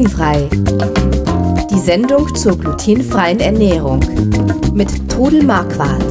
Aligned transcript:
Glutenfrei. 0.00 0.48
Die 1.70 1.78
Sendung 1.78 2.34
zur 2.34 2.56
glutenfreien 2.56 3.38
Ernährung 3.38 4.00
mit 4.72 4.88
Trudel 5.10 5.42
Marquardt. 5.42 6.02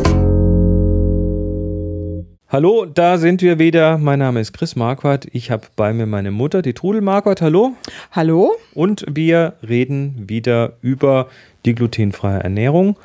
Hallo, 2.49 2.86
da 2.86 3.17
sind 3.17 3.42
wir 3.42 3.58
wieder. 3.58 3.97
Mein 3.97 4.20
Name 4.20 4.42
ist 4.42 4.54
Chris 4.54 4.76
Marquardt. 4.76 5.28
Ich 5.31 5.49
habe 5.49 5.63
bei 5.76 5.92
mir 5.92 6.06
meine 6.06 6.29
Mutter, 6.29 6.62
die 6.62 6.74
Trudel 6.74 7.02
Marquardt. 7.02 7.42
Hallo. 7.42 7.72
Hallo. 8.12 8.52
Und 8.76 9.06
wir 9.10 9.54
reden 9.67 10.29
wieder 10.29 10.74
über 10.83 11.28
die 11.65 11.74
glutenfreie 11.74 12.42
Ernährung 12.42 12.96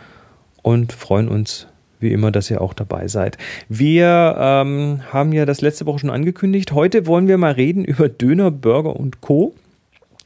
und 0.61 0.93
freuen 0.93 1.29
uns 1.29 1.66
wie 1.98 2.12
immer, 2.12 2.30
dass 2.30 2.51
ihr 2.51 2.61
auch 2.61 2.75
dabei 2.75 3.09
seid. 3.09 3.39
Wir 3.71 4.37
ähm, 4.39 5.01
haben 5.11 5.32
ja 5.32 5.46
das 5.46 5.62
letzte 5.62 5.87
Woche 5.87 6.01
schon 6.01 6.11
angekündigt. 6.11 6.73
Heute 6.73 7.07
wollen 7.07 7.27
wir 7.27 7.39
mal 7.39 7.53
reden 7.53 7.85
über 7.87 8.11
Döner, 8.11 8.51
Burger 8.51 8.96
und 8.96 9.23
Co. 9.23 9.55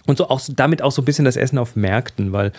Und 0.09 0.17
so 0.17 0.30
auch 0.30 0.41
damit 0.57 0.80
auch 0.80 0.91
so 0.91 1.03
ein 1.03 1.05
bisschen 1.05 1.27
das 1.27 1.37
Essen 1.37 1.59
auf 1.59 1.77
Märkten, 1.77 2.33
weil 2.33 2.53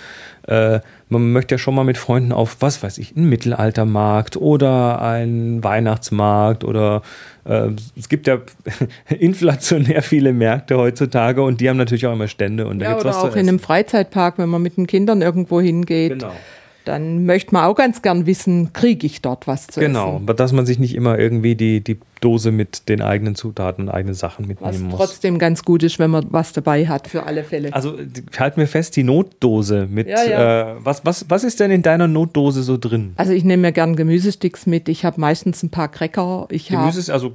äh, 0.47 0.81
man 1.09 1.31
möchte 1.31 1.55
ja 1.55 1.59
schon 1.59 1.73
mal 1.73 1.83
mit 1.83 1.97
Freunden 1.97 2.31
auf, 2.31 2.57
was 2.59 2.83
weiß 2.83 2.99
ich, 2.99 3.17
einen 3.17 3.27
Mittelaltermarkt 3.27 4.37
oder 4.37 5.01
einen 5.01 5.63
Weihnachtsmarkt 5.63 6.63
oder 6.63 7.01
äh, 7.45 7.69
es 7.97 8.07
gibt 8.07 8.27
ja 8.27 8.37
inflationär 9.19 10.01
viele 10.03 10.31
Märkte 10.31 10.77
heutzutage 10.77 11.41
und 11.41 11.59
die 11.61 11.69
haben 11.69 11.77
natürlich 11.77 12.05
auch 12.05 12.13
immer 12.13 12.27
Stände. 12.27 12.67
Und 12.67 12.79
da 12.79 12.85
ja, 12.85 12.89
gibt's 12.91 13.05
oder 13.05 13.13
was 13.15 13.21
zu 13.21 13.27
auch 13.27 13.31
in 13.33 13.39
essen. 13.39 13.49
einem 13.49 13.59
Freizeitpark, 13.59 14.37
wenn 14.37 14.49
man 14.49 14.61
mit 14.61 14.77
den 14.77 14.85
Kindern 14.87 15.21
irgendwo 15.23 15.59
hingeht. 15.59 16.19
Genau. 16.19 16.31
Dann 16.85 17.25
möchte 17.25 17.53
man 17.53 17.65
auch 17.65 17.75
ganz 17.75 18.01
gern 18.01 18.25
wissen, 18.25 18.73
kriege 18.73 19.05
ich 19.05 19.21
dort 19.21 19.47
was 19.47 19.67
zu 19.67 19.79
Genau, 19.79 20.13
essen? 20.15 20.23
aber 20.23 20.33
dass 20.33 20.53
man 20.53 20.65
sich 20.65 20.79
nicht 20.79 20.95
immer 20.95 21.19
irgendwie 21.19 21.55
die, 21.55 21.81
die 21.83 21.99
Dose 22.21 22.51
mit 22.51 22.89
den 22.89 23.01
eigenen 23.01 23.35
Zutaten 23.35 23.87
und 23.87 23.93
eigenen 23.93 24.13
Sachen 24.15 24.43
Was 24.43 24.47
mitnehmen 24.47 24.89
muss. 24.89 24.97
trotzdem 24.97 25.39
ganz 25.39 25.63
gut 25.63 25.83
ist, 25.83 25.99
wenn 25.99 26.11
man 26.11 26.27
was 26.29 26.53
dabei 26.53 26.87
hat, 26.87 27.07
für 27.07 27.23
alle 27.23 27.43
Fälle. 27.43 27.73
Also 27.73 27.97
halt 28.37 28.57
mir 28.57 28.67
fest, 28.67 28.95
die 28.95 29.03
Notdose 29.03 29.87
mit. 29.89 30.07
Ja, 30.07 30.23
ja. 30.23 30.71
Äh, 30.71 30.75
was, 30.83 31.05
was, 31.05 31.25
was 31.29 31.43
ist 31.43 31.59
denn 31.59 31.71
in 31.71 31.81
deiner 31.81 32.07
Notdose 32.07 32.63
so 32.63 32.77
drin? 32.77 33.13
Also 33.17 33.33
ich 33.33 33.43
nehme 33.43 33.61
mir 33.61 33.71
gern 33.71 33.95
Gemüsesticks 33.95 34.65
mit. 34.65 34.89
Ich 34.89 35.05
habe 35.05 35.19
meistens 35.19 35.63
ein 35.63 35.69
paar 35.69 35.87
Cracker. 35.87 36.47
Ich 36.49 36.67
Gemüse 36.67 36.99
ist 36.99 37.09
also 37.09 37.31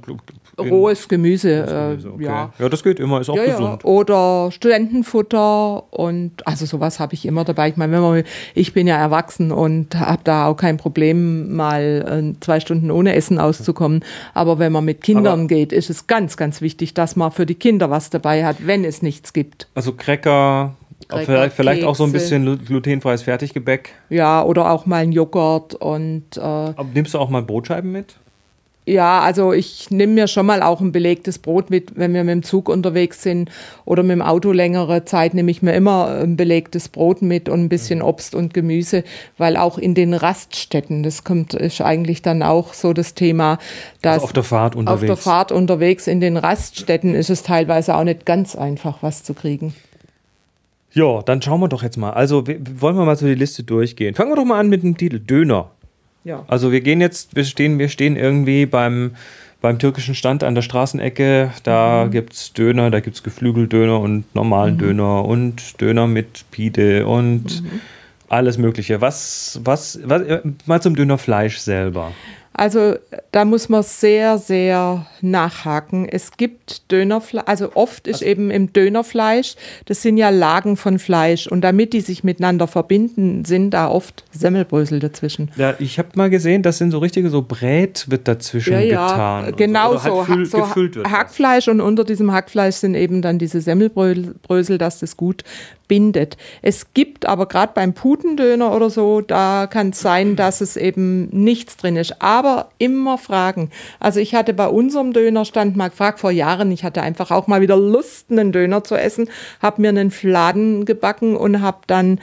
rohes 0.57 1.07
Gemüse. 1.07 1.65
Gemüse, 1.65 2.07
äh, 2.07 2.07
okay. 2.07 2.23
ja. 2.23 2.53
ja, 2.59 2.69
das 2.69 2.83
geht 2.83 2.99
immer, 2.99 3.21
ist 3.21 3.29
auch 3.29 3.35
Ja, 3.35 3.45
gesund. 3.45 3.85
Oder 3.85 4.51
Studentenfutter 4.51 5.93
und 5.93 6.45
also 6.47 6.65
sowas 6.65 6.99
habe 6.99 7.13
ich 7.13 7.25
immer 7.25 7.43
dabei. 7.43 7.69
Ich 7.69 7.77
meine, 7.77 7.93
wenn 7.93 8.01
man, 8.01 8.23
ich 8.53 8.73
bin 8.73 8.87
ja 8.87 8.97
erwachsen 8.97 9.51
und 9.51 9.95
habe 9.95 10.21
da 10.23 10.47
auch 10.47 10.55
kein 10.55 10.77
Problem, 10.77 11.55
mal 11.55 12.33
äh, 12.35 12.39
zwei 12.39 12.59
Stunden 12.59 12.91
ohne 12.91 13.15
Essen 13.15 13.39
auszukommen. 13.39 14.03
Aber 14.33 14.59
wenn 14.59 14.71
man 14.75 14.85
mit 14.85 15.01
Kindern 15.01 15.39
Aber- 15.41 15.47
geht, 15.47 15.71
ist 15.73 15.89
es 15.89 16.07
ganz, 16.07 16.37
ganz 16.37 16.61
wichtig, 16.61 16.93
dass 16.93 17.15
man 17.15 17.31
für 17.31 17.45
die 17.45 17.55
Kinder 17.55 17.89
was 17.89 18.09
dabei 18.09 18.45
hat, 18.45 18.57
wenn 18.67 18.83
es 18.85 19.01
nichts 19.01 19.33
gibt. 19.33 19.67
Also 19.73 19.93
Cracker, 19.93 20.75
Cracker, 21.07 21.25
vielleicht, 21.25 21.55
vielleicht 21.55 21.83
auch 21.83 21.95
so 21.95 22.03
ein 22.03 22.11
bisschen 22.11 22.45
lu- 22.45 22.57
glutenfreies 22.57 23.23
Fertiggebäck. 23.23 23.91
Ja, 24.09 24.43
oder 24.43 24.71
auch 24.71 24.85
mal 24.85 24.97
ein 25.03 25.11
Joghurt 25.11 25.75
und 25.75 26.23
äh, 26.37 26.73
nimmst 26.93 27.13
du 27.13 27.19
auch 27.19 27.29
mal 27.29 27.41
Brotscheiben 27.41 27.91
mit? 27.91 28.15
Ja, 28.87 29.21
also 29.21 29.51
ich 29.51 29.89
nehme 29.89 30.13
mir 30.13 30.27
schon 30.27 30.45
mal 30.45 30.61
auch 30.61 30.79
ein 30.79 30.91
belegtes 30.91 31.39
Brot 31.39 31.71
mit, 31.71 31.97
wenn 31.97 32.13
wir 32.13 32.23
mit 32.23 32.33
dem 32.33 32.43
Zug 32.43 32.69
unterwegs 32.69 33.23
sind 33.23 33.49
oder 33.83 34.03
mit 34.03 34.11
dem 34.11 34.21
Auto 34.21 34.51
längere 34.51 35.05
Zeit, 35.05 35.33
nehme 35.33 35.49
ich 35.49 35.63
mir 35.63 35.73
immer 35.73 36.19
ein 36.21 36.37
belegtes 36.37 36.87
Brot 36.89 37.23
mit 37.23 37.49
und 37.49 37.61
ein 37.61 37.69
bisschen 37.69 38.03
Obst 38.03 38.35
und 38.35 38.53
Gemüse, 38.53 39.03
weil 39.39 39.57
auch 39.57 39.79
in 39.79 39.95
den 39.95 40.13
Raststätten, 40.13 41.01
das 41.01 41.23
kommt, 41.23 41.55
ist 41.55 41.81
eigentlich 41.81 42.21
dann 42.21 42.43
auch 42.43 42.73
so 42.75 42.93
das 42.93 43.15
Thema, 43.15 43.57
dass 44.03 44.15
Also 44.15 44.25
auf 44.25 44.33
der 44.33 44.43
Fahrt 44.43 44.75
auf 44.75 44.79
unterwegs. 44.79 45.07
der 45.07 45.17
Fahrt 45.17 45.51
unterwegs 45.51 46.05
in 46.05 46.19
den 46.19 46.37
Raststätten 46.37 47.15
ist 47.15 47.31
es 47.31 47.41
teilweise 47.41 47.95
auch 47.95 48.03
nicht 48.03 48.27
ganz 48.27 48.55
einfach, 48.55 49.01
was 49.01 49.23
zu 49.23 49.33
kriegen. 49.33 49.73
Ja, 50.93 51.21
dann 51.23 51.41
schauen 51.41 51.59
wir 51.59 51.67
doch 51.67 51.83
jetzt 51.83 51.97
mal. 51.97 52.11
Also 52.11 52.47
wollen 52.47 52.95
wir 52.95 53.03
mal 53.03 53.17
so 53.17 53.25
die 53.25 53.35
Liste 53.35 53.63
durchgehen. 53.63 54.15
Fangen 54.15 54.31
wir 54.31 54.37
doch 54.37 54.45
mal 54.45 54.59
an 54.59 54.69
mit 54.69 54.81
dem 54.83 54.95
Titel 54.95 55.19
Döner. 55.19 55.71
Ja. 56.25 56.43
Also 56.47 56.71
wir 56.71 56.81
gehen 56.81 57.01
jetzt, 57.01 57.35
wir 57.35 57.45
stehen, 57.45 57.77
wir 57.77 57.87
stehen 57.87 58.17
irgendwie 58.17 58.65
beim, 58.65 59.11
beim 59.61 59.77
türkischen 59.77 60.15
Stand 60.15 60.43
an 60.43 60.55
der 60.55 60.63
Straßenecke. 60.63 61.51
Da 61.63 62.07
gibt's 62.11 62.51
Döner, 62.51 62.89
da 62.89 62.99
gibt's 62.99 63.21
Geflügeldöner 63.21 63.99
und 63.99 64.33
normalen 64.33 64.77
Döner 64.79 65.23
und 65.23 65.79
Döner 65.79 66.07
mit 66.07 66.45
Pide 66.49 67.05
und 67.05 67.63
alles 68.27 68.57
Mögliche. 68.57 69.01
Was, 69.01 69.61
was, 69.63 69.99
was, 70.03 70.23
äh, 70.23 70.41
mal 70.65 70.81
zum 70.81 70.95
Dönerfleisch 70.95 71.59
selber. 71.59 72.11
Also 72.57 72.95
da 73.31 73.43
muss 73.43 73.67
man 73.67 73.83
sehr, 73.83 74.37
sehr 74.37 75.05
nachhaken. 75.21 76.07
Es 76.07 76.31
gibt 76.37 76.89
Dönerfleisch, 76.91 77.43
also 77.47 77.71
oft 77.75 78.07
ist 78.07 78.21
eben 78.21 78.49
im 78.49 78.71
Dönerfleisch, 78.71 79.55
das 79.85 80.01
sind 80.01 80.15
ja 80.17 80.29
Lagen 80.29 80.77
von 80.77 80.97
Fleisch 80.97 81.47
und 81.47 81.61
damit 81.61 81.91
die 81.91 81.99
sich 82.01 82.23
miteinander 82.23 82.67
verbinden, 82.67 83.43
sind 83.43 83.71
da 83.71 83.89
oft 83.89 84.23
Semmelbrösel 84.31 84.99
dazwischen. 84.99 85.51
Ja, 85.57 85.73
ich 85.79 85.99
habe 85.99 86.09
mal 86.15 86.29
gesehen, 86.29 86.63
das 86.63 86.77
sind 86.77 86.91
so 86.91 86.99
richtige 86.99 87.29
so 87.29 87.41
Brät 87.41 88.05
wird 88.09 88.27
dazwischen 88.27 88.79
getan. 88.79 89.45
und 89.45 89.49
so. 89.51 89.55
genau 89.57 90.01
halt 90.01 90.13
so. 90.13 90.23
füll- 90.23 90.39
Ha- 90.43 90.45
so 90.45 90.57
gefüllt 90.59 90.95
wird. 90.95 91.05
das. 91.07 91.11
Hackfleisch 91.13 91.67
und 91.67 91.81
unter 91.81 92.03
diesem 92.05 92.31
Hackfleisch 92.31 92.75
sind 92.75 92.95
eben 92.95 93.21
dann 93.21 93.37
diese 93.37 93.59
Semmelbrösel, 93.59 94.77
dass 94.77 94.99
das 94.99 95.17
gut 95.17 95.43
bindet. 95.87 96.35
Es 96.63 96.93
gibt 96.95 97.27
aber 97.27 97.45
gerade 97.47 97.73
beim 97.75 97.93
Putendöner 97.93 98.73
oder 98.75 98.89
so, 98.89 99.21
da 99.21 99.67
kann 99.69 99.89
es 99.89 99.99
sein, 99.99 100.35
dass 100.35 100.61
es 100.61 100.77
eben 100.77 101.27
nichts 101.29 101.77
drin 101.77 101.95
ist. 101.95 102.21
Aber 102.23 102.44
immer 102.77 103.17
fragen. 103.17 103.69
Also 103.99 104.19
ich 104.19 104.35
hatte 104.35 104.53
bei 104.53 104.67
unserem 104.67 105.13
Dönerstand 105.13 105.75
mal 105.75 105.89
gefragt 105.89 106.19
vor 106.19 106.31
Jahren, 106.31 106.71
ich 106.71 106.83
hatte 106.83 107.01
einfach 107.01 107.31
auch 107.31 107.47
mal 107.47 107.61
wieder 107.61 107.77
Lust, 107.77 108.31
einen 108.31 108.51
Döner 108.51 108.83
zu 108.83 108.95
essen, 108.95 109.29
habe 109.61 109.81
mir 109.81 109.89
einen 109.89 110.11
Fladen 110.11 110.85
gebacken 110.85 111.35
und 111.35 111.61
habe 111.61 111.79
dann 111.87 112.19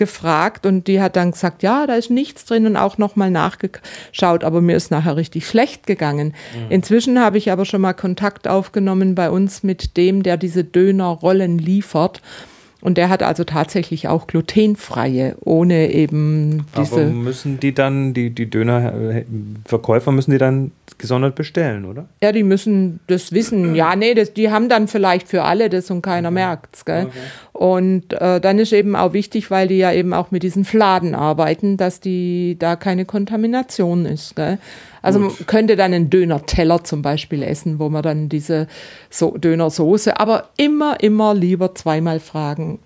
gefragt 0.00 0.64
und 0.64 0.86
die 0.88 1.00
hat 1.00 1.14
dann 1.14 1.32
gesagt, 1.32 1.62
ja, 1.62 1.86
da 1.86 1.94
ist 1.94 2.10
nichts 2.10 2.46
drin 2.46 2.66
und 2.66 2.76
auch 2.78 2.96
nochmal 2.96 3.30
nachgeschaut, 3.30 4.44
aber 4.44 4.62
mir 4.62 4.74
ist 4.74 4.90
nachher 4.90 5.16
richtig 5.16 5.46
schlecht 5.46 5.86
gegangen. 5.86 6.34
Inzwischen 6.70 7.20
habe 7.20 7.36
ich 7.36 7.52
aber 7.52 7.66
schon 7.66 7.82
mal 7.82 7.92
Kontakt 7.92 8.48
aufgenommen 8.48 9.14
bei 9.14 9.28
uns 9.30 9.62
mit 9.62 9.98
dem, 9.98 10.22
der 10.22 10.38
diese 10.38 10.64
Dönerrollen 10.64 11.58
liefert. 11.58 12.22
Und 12.80 12.96
der 12.96 13.08
hat 13.10 13.22
also 13.22 13.44
tatsächlich 13.44 14.08
auch 14.08 14.26
glutenfreie, 14.26 15.36
ohne 15.44 15.90
eben 15.92 16.66
Aber 16.72 16.82
diese. 16.82 17.06
müssen 17.06 17.60
die 17.60 17.74
dann, 17.74 18.14
die, 18.14 18.30
die 18.30 18.48
Dönerverkäufer 18.48 20.12
müssen 20.12 20.30
die 20.30 20.38
dann 20.38 20.72
gesondert 20.96 21.34
bestellen, 21.34 21.84
oder? 21.84 22.06
Ja, 22.22 22.32
die 22.32 22.42
müssen 22.42 23.00
das 23.06 23.32
wissen. 23.32 23.74
Ja, 23.80 23.96
nee, 23.96 24.14
das, 24.14 24.34
die 24.34 24.50
haben 24.50 24.68
dann 24.68 24.88
vielleicht 24.88 25.28
für 25.28 25.42
alle 25.44 25.70
das 25.70 25.90
und 25.90 26.02
keiner 26.02 26.30
merkt's, 26.30 26.84
gell? 26.84 27.08
Und 27.52 28.12
äh, 28.12 28.40
dann 28.40 28.58
ist 28.58 28.72
eben 28.72 28.94
auch 28.96 29.12
wichtig, 29.12 29.50
weil 29.50 29.68
die 29.68 29.78
ja 29.78 29.92
eben 29.92 30.14
auch 30.14 30.30
mit 30.30 30.42
diesen 30.42 30.64
Fladen 30.64 31.14
arbeiten, 31.14 31.76
dass 31.76 32.00
die 32.00 32.56
da 32.58 32.76
keine 32.76 33.04
Kontamination 33.04 34.06
ist, 34.06 34.36
gell? 34.36 34.58
Also 35.02 35.18
man 35.18 35.32
könnte 35.46 35.76
dann 35.76 35.94
einen 35.94 36.10
Döner-Teller 36.10 36.84
zum 36.84 37.00
Beispiel 37.02 37.42
essen, 37.42 37.78
wo 37.78 37.88
man 37.88 38.02
dann 38.02 38.28
diese 38.28 38.68
so 39.08 39.36
Dönersoße, 39.36 40.20
aber 40.20 40.50
immer, 40.58 41.00
immer 41.00 41.34
lieber 41.34 41.74
zweimal 41.74 42.20
fragen, 42.20 42.78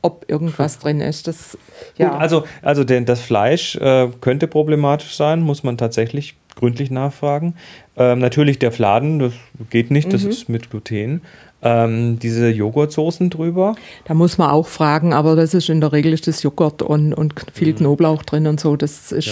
ob 0.00 0.24
irgendwas 0.28 0.78
drin 0.78 1.00
ist. 1.00 1.26
Das, 1.28 1.58
ja. 1.98 2.08
Gut, 2.10 2.20
also, 2.20 2.44
also 2.62 2.84
denn 2.84 3.04
das 3.04 3.20
Fleisch 3.20 3.76
äh, 3.76 4.08
könnte 4.22 4.46
problematisch 4.48 5.14
sein, 5.14 5.42
muss 5.42 5.62
man 5.62 5.76
tatsächlich 5.76 6.36
gründlich 6.54 6.90
nachfragen. 6.90 7.54
Ähm, 7.98 8.18
natürlich 8.18 8.58
der 8.58 8.72
Fladen, 8.72 9.18
das 9.18 9.32
geht 9.68 9.90
nicht, 9.90 10.08
Mhm. 10.08 10.12
das 10.12 10.24
ist 10.24 10.48
mit 10.48 10.70
Gluten. 10.70 11.20
Ähm, 11.66 12.18
diese 12.18 12.48
Joghurtsoßen 12.48 13.30
drüber. 13.30 13.74
Da 14.04 14.14
muss 14.14 14.38
man 14.38 14.50
auch 14.50 14.68
fragen, 14.68 15.12
aber 15.12 15.36
das 15.36 15.54
ist 15.54 15.68
in 15.68 15.80
der 15.80 15.92
Regel 15.92 16.12
ist 16.12 16.26
das 16.26 16.42
Joghurt 16.42 16.82
und, 16.82 17.12
und 17.12 17.34
viel 17.52 17.74
Knoblauch 17.74 18.22
drin 18.22 18.46
und 18.46 18.60
so. 18.60 18.76
Das 18.76 19.12
ist, 19.12 19.30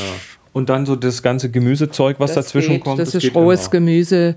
Und 0.53 0.69
dann 0.69 0.87
so 0.87 0.97
das 0.97 1.23
ganze 1.23 1.51
Gemüsezeug, 1.51 2.17
was 2.19 2.35
das 2.35 2.47
dazwischen 2.47 2.75
geht. 2.75 2.85
kommt. 2.85 2.99
Das, 2.99 3.15
ist 3.15 3.23
geht 3.23 3.35
rohes 3.35 3.63
immer. 3.63 3.71
Gemüse, 3.71 4.37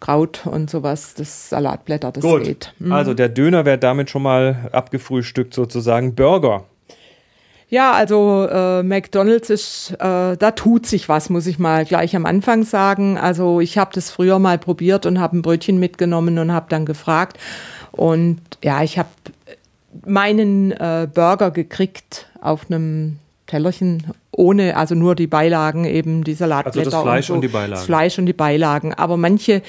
Kraut 0.00 0.46
und 0.46 0.70
sowas, 0.70 1.14
das 1.14 1.50
Salatblätter, 1.50 2.10
das 2.10 2.24
Gut, 2.24 2.44
geht. 2.44 2.72
Mhm. 2.78 2.92
also 2.92 3.12
der 3.14 3.28
Döner 3.28 3.64
wäre 3.66 3.78
damit 3.78 4.08
schon 4.10 4.22
mal 4.22 4.70
abgefrühstückt 4.72 5.52
sozusagen. 5.54 6.14
Burger. 6.14 6.64
Ja, 7.70 7.92
also 7.92 8.48
äh, 8.50 8.82
McDonald's 8.82 9.48
ist, 9.48 9.92
äh, 9.92 10.36
da 10.36 10.50
tut 10.50 10.86
sich 10.86 11.08
was, 11.08 11.30
muss 11.30 11.46
ich 11.46 11.60
mal 11.60 11.84
gleich 11.84 12.16
am 12.16 12.26
Anfang 12.26 12.64
sagen. 12.64 13.16
Also 13.16 13.60
ich 13.60 13.78
habe 13.78 13.92
das 13.94 14.10
früher 14.10 14.40
mal 14.40 14.58
probiert 14.58 15.06
und 15.06 15.20
habe 15.20 15.36
ein 15.36 15.42
Brötchen 15.42 15.78
mitgenommen 15.78 16.40
und 16.40 16.52
habe 16.52 16.66
dann 16.68 16.84
gefragt. 16.84 17.38
Und 17.92 18.40
ja, 18.64 18.82
ich 18.82 18.98
habe 18.98 19.08
meinen 20.04 20.72
äh, 20.72 21.06
Burger 21.12 21.52
gekriegt 21.52 22.26
auf 22.40 22.66
einem 22.68 23.18
Tellerchen 23.46 24.04
ohne, 24.40 24.76
also 24.76 24.94
nur 24.94 25.14
die 25.14 25.26
Beilagen 25.26 25.84
eben, 25.84 26.24
die 26.24 26.32
Salatblätter. 26.34 26.78
Also 26.78 26.90
das 26.90 27.02
Fleisch 27.02 27.26
so. 27.26 27.34
und 27.34 27.42
die 27.42 27.48
Beilagen. 27.48 27.72
Das 27.72 27.84
Fleisch 27.84 28.18
und 28.18 28.26
die 28.26 28.32
Beilagen. 28.32 28.94
Aber 28.94 29.18
manche, 29.18 29.60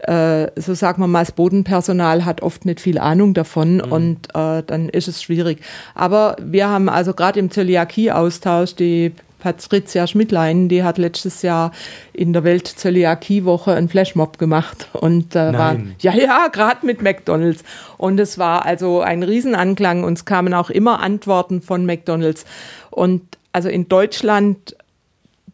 äh, 0.00 0.48
so 0.56 0.74
sagen 0.74 1.02
wir 1.02 1.06
mal, 1.08 1.20
das 1.20 1.32
Bodenpersonal 1.32 2.24
hat 2.26 2.42
oft 2.42 2.66
nicht 2.66 2.80
viel 2.80 2.98
Ahnung 2.98 3.32
davon 3.32 3.76
Mhm. 3.76 3.92
und 3.92 4.28
äh, 4.34 4.62
dann 4.62 4.90
ist 4.90 5.08
es 5.08 5.22
schwierig. 5.22 5.60
Aber 5.94 6.36
wir 6.42 6.68
haben 6.68 6.90
also 6.90 7.14
gerade 7.14 7.40
im 7.40 7.50
Zöliakie-Austausch 7.50 8.74
die 8.74 9.12
Patricia 9.38 10.06
Schmidlein, 10.06 10.68
die 10.68 10.82
hat 10.82 10.98
letztes 10.98 11.42
Jahr 11.42 11.70
in 12.12 12.32
der 12.32 12.42
Welt-Zöliakie-Woche 12.42 13.72
einen 13.72 13.88
Flashmob 13.88 14.36
gemacht 14.36 14.88
und 14.92 15.36
äh, 15.36 15.52
war, 15.56 15.76
ja, 16.00 16.12
ja, 16.12 16.48
gerade 16.48 16.84
mit 16.84 17.02
McDonalds. 17.02 17.62
Und 17.96 18.18
es 18.18 18.36
war 18.38 18.66
also 18.66 19.00
ein 19.00 19.22
Riesenanklang. 19.22 20.02
Uns 20.02 20.24
kamen 20.24 20.52
auch 20.54 20.70
immer 20.70 21.00
Antworten 21.00 21.62
von 21.62 21.86
McDonalds. 21.86 22.44
Und 22.90 23.37
also 23.52 23.68
in 23.68 23.88
Deutschland 23.88 24.76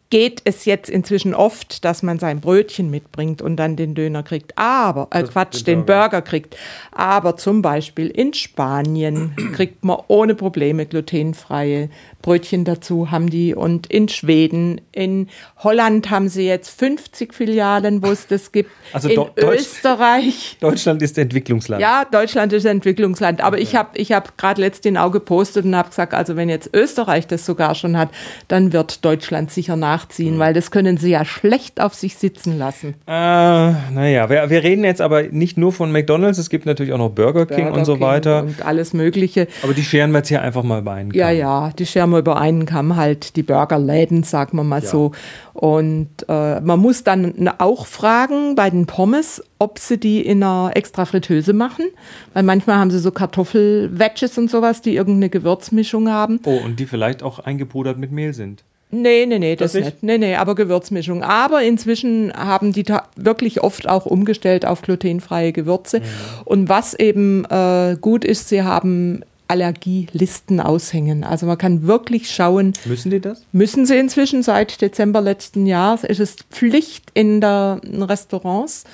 geht 0.09 0.41
es 0.45 0.65
jetzt 0.65 0.89
inzwischen 0.89 1.33
oft, 1.33 1.83
dass 1.83 2.03
man 2.03 2.19
sein 2.19 2.39
Brötchen 2.39 2.89
mitbringt 2.89 3.41
und 3.41 3.57
dann 3.57 3.75
den 3.75 3.95
Döner 3.95 4.23
kriegt. 4.23 4.57
Aber, 4.57 5.07
äh, 5.11 5.23
Quatsch, 5.23 5.65
den 5.65 5.85
Burger. 5.85 6.09
Burger 6.09 6.21
kriegt. 6.21 6.57
Aber 6.91 7.37
zum 7.37 7.61
Beispiel 7.61 8.07
in 8.07 8.33
Spanien 8.33 9.35
kriegt 9.53 9.83
man 9.83 9.97
ohne 10.07 10.35
Probleme 10.35 10.85
glutenfreie 10.85 11.89
Brötchen 12.25 12.65
dazu 12.65 13.11
haben 13.11 13.29
die 13.29 13.53
und 13.53 13.85
in 13.85 14.09
Schweden, 14.09 14.81
in 14.91 15.27
Holland 15.59 16.09
haben 16.09 16.27
sie 16.27 16.47
jetzt 16.47 16.79
50 16.79 17.35
Filialen, 17.35 18.01
wo 18.01 18.07
es 18.07 18.25
das 18.25 18.51
gibt. 18.51 18.71
Also 18.93 19.09
in 19.09 19.15
Do 19.15 19.29
Österreich. 19.35 20.57
Deutschland 20.59 21.03
ist 21.03 21.19
Entwicklungsland. 21.19 21.83
Ja, 21.83 22.03
Deutschland 22.03 22.51
ist 22.51 22.65
Entwicklungsland. 22.65 23.41
Aber 23.41 23.57
okay. 23.57 23.63
ich 23.63 23.75
habe 23.75 23.89
ich 23.93 24.11
hab 24.11 24.39
gerade 24.39 24.59
letztens 24.59 24.97
auch 24.97 25.11
gepostet 25.11 25.65
und 25.65 25.75
habe 25.75 25.89
gesagt, 25.89 26.15
also 26.15 26.35
wenn 26.35 26.49
jetzt 26.49 26.71
Österreich 26.73 27.27
das 27.27 27.45
sogar 27.45 27.75
schon 27.75 27.95
hat, 27.95 28.09
dann 28.47 28.73
wird 28.73 29.05
Deutschland 29.05 29.51
sicher 29.51 29.75
nachziehen, 29.75 30.37
mhm. 30.37 30.39
weil 30.39 30.55
das 30.55 30.71
können 30.71 30.97
sie 30.97 31.11
ja 31.11 31.25
schlecht 31.25 31.79
auf 31.79 31.93
sich 31.93 32.15
sitzen 32.15 32.57
lassen. 32.57 32.95
Äh, 33.05 33.11
naja, 33.11 34.31
wir, 34.31 34.49
wir 34.49 34.63
reden 34.63 34.83
jetzt 34.83 35.01
aber 35.01 35.21
nicht 35.23 35.59
nur 35.59 35.71
von 35.71 35.91
McDonalds, 35.91 36.39
es 36.39 36.49
gibt 36.49 36.65
natürlich 36.65 36.91
auch 36.91 36.97
noch 36.97 37.11
Burger 37.11 37.45
King 37.45 37.65
Burger 37.65 37.77
und 37.77 37.85
so 37.85 37.93
King 37.93 38.01
weiter. 38.01 38.43
Und 38.45 38.65
alles 38.65 38.93
Mögliche. 38.93 39.47
Aber 39.61 39.75
die 39.75 39.83
scheren 39.83 40.09
wir 40.09 40.19
jetzt 40.19 40.29
hier 40.29 40.41
einfach 40.41 40.63
mal 40.63 40.81
bei 40.81 41.05
Ja, 41.13 41.29
ja, 41.29 41.69
die 41.77 41.85
scheren 41.85 42.14
wir 42.15 42.19
über 42.19 42.37
einen 42.37 42.65
Kamm 42.65 42.95
halt 42.95 43.35
die 43.35 43.43
Burgerläden, 43.43 44.23
sagen 44.23 44.57
wir 44.57 44.63
mal 44.63 44.81
ja. 44.81 44.89
so. 44.89 45.11
Und 45.53 46.09
äh, 46.27 46.59
man 46.61 46.79
muss 46.79 47.03
dann 47.03 47.49
auch 47.59 47.85
fragen 47.85 48.55
bei 48.55 48.69
den 48.69 48.87
Pommes, 48.87 49.43
ob 49.59 49.79
sie 49.79 49.97
die 49.97 50.25
in 50.25 50.43
einer 50.43 50.71
extra 50.73 51.05
Fritteuse 51.05 51.53
machen, 51.53 51.85
weil 52.33 52.43
manchmal 52.43 52.77
haben 52.77 52.91
sie 52.91 52.99
so 52.99 53.11
Kartoffelwedges 53.11 54.37
und 54.37 54.49
sowas, 54.49 54.81
die 54.81 54.95
irgendeine 54.95 55.29
Gewürzmischung 55.29 56.09
haben. 56.09 56.39
Oh, 56.45 56.59
und 56.63 56.79
die 56.79 56.85
vielleicht 56.85 57.23
auch 57.23 57.39
eingepudert 57.39 57.97
mit 57.97 58.11
Mehl 58.11 58.33
sind. 58.33 58.63
Nee, 58.91 59.25
nee, 59.25 59.39
nee, 59.39 59.55
das, 59.55 59.73
das 59.73 59.83
nicht. 59.83 60.03
Nee, 60.03 60.17
nee, 60.17 60.35
aber 60.35 60.55
Gewürzmischung. 60.55 61.23
Aber 61.23 61.63
inzwischen 61.63 62.31
haben 62.33 62.71
die 62.71 62.85
wirklich 63.15 63.61
oft 63.61 63.89
auch 63.89 64.05
umgestellt 64.05 64.65
auf 64.65 64.81
glutenfreie 64.81 65.51
Gewürze. 65.51 65.99
Mhm. 65.99 66.03
Und 66.45 66.69
was 66.69 66.93
eben 66.93 67.45
äh, 67.45 67.97
gut 67.99 68.23
ist, 68.23 68.49
sie 68.49 68.63
haben 68.63 69.23
Allergielisten 69.47 70.59
aushängen. 70.59 71.23
Also 71.23 71.45
man 71.45 71.57
kann 71.57 71.87
wirklich 71.87 72.29
schauen. 72.29 72.73
Müssen 72.85 73.11
die 73.11 73.19
das? 73.19 73.43
Müssen 73.51 73.85
sie 73.85 73.97
inzwischen 73.97 74.43
seit 74.43 74.81
Dezember 74.81 75.21
letzten 75.21 75.65
Jahres. 75.65 76.03
Es 76.03 76.19
ist 76.19 76.43
Pflicht 76.51 77.11
in 77.13 77.41
der 77.41 77.79
in 77.83 78.01
Restaurants, 78.01 78.85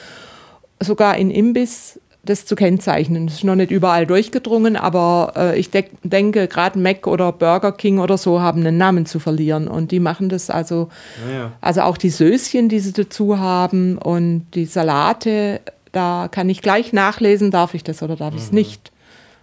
sogar 0.80 1.18
in 1.18 1.31
Imbiss, 1.31 2.00
das 2.24 2.45
zu 2.45 2.56
kennzeichnen. 2.56 3.27
Das 3.27 3.38
ist 3.38 3.44
noch 3.44 3.56
nicht 3.56 3.71
überall 3.71 4.06
durchgedrungen, 4.06 4.75
aber 4.75 5.33
äh, 5.36 5.59
ich 5.59 5.71
de 5.71 5.86
denke, 6.03 6.48
gerade 6.48 6.77
Mac 6.77 7.07
oder 7.07 7.31
Burger 7.31 7.71
King 7.71 8.00
oder 8.00 8.18
so 8.18 8.42
haben 8.42 8.62
einen 8.62 8.77
Namen 8.77 9.06
zu 9.06 9.19
verlieren 9.19 9.68
und 9.68 9.92
die 9.92 10.00
machen 10.00 10.30
das 10.30 10.50
also, 10.50 10.89
ja. 11.31 11.51
also 11.62 11.81
auch 11.81 11.97
die 11.97 12.12
Söschen, 12.12 12.69
die 12.69 12.80
sie 12.80 12.94
dazu 12.94 13.39
haben 13.39 13.97
und 13.97 14.45
die 14.54 14.65
Salate, 14.65 15.62
da 15.92 16.27
kann 16.30 16.50
ich 16.50 16.62
gleich 16.62 16.94
nachlesen, 16.94 17.50
darf 17.50 17.74
ich 17.74 17.83
das 17.83 18.04
oder 18.04 18.15
darf 18.15 18.36
ich 18.36 18.42
es 18.42 18.51
mhm. 18.51 18.57
nicht. 18.59 18.92